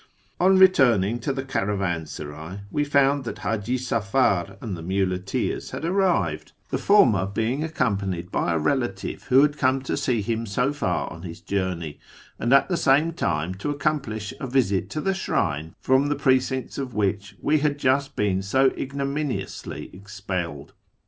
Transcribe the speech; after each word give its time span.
On 0.39 0.57
returning 0.57 1.19
to 1.19 1.31
the 1.31 1.43
caravansaray 1.43 2.61
we 2.71 2.83
found 2.83 3.23
that 3.25 3.37
Haji 3.37 3.77
Safar 3.77 4.57
and 4.59 4.75
the 4.75 4.81
muleteers 4.81 5.69
had 5.69 5.85
arrived, 5.85 6.53
the 6.71 6.79
former 6.79 7.27
being 7.27 7.63
accompanied 7.63 8.31
by 8.31 8.51
a 8.53 8.57
relative 8.57 9.25
who 9.25 9.43
had 9.43 9.59
come 9.59 9.79
to 9.83 9.95
see 9.95 10.23
him 10.23 10.47
so 10.47 10.73
far 10.73 11.07
on 11.13 11.21
his 11.21 11.39
journey, 11.39 11.99
and 12.39 12.51
at 12.51 12.67
the 12.67 12.77
same 12.77 13.13
time 13.13 13.53
to 13.53 13.69
accomplish 13.69 14.33
a 14.39 14.47
visit 14.47 14.89
to 14.89 15.01
the 15.01 15.13
shrine 15.13 15.75
from 15.79 16.07
the 16.09 16.15
precincts 16.15 16.79
of 16.79 16.95
which 16.95 17.35
we 17.39 17.59
had 17.59 17.77
just 17.77 18.15
been 18.15 18.41
so 18.41 18.71
ignominiously 18.75 19.71
FROM 19.71 19.79
TEH 19.81 19.83
ERA 19.83 19.83
N 19.83 19.91
TO 19.91 19.97
ISFAHAn 19.97 19.99
i6i 19.99 20.01
expelled. 20.03 20.73